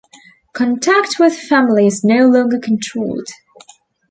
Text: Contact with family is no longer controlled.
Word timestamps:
Contact 0.53 1.19
with 1.19 1.37
family 1.37 1.85
is 1.85 2.03
no 2.03 2.25
longer 2.27 2.57
controlled. 2.57 3.27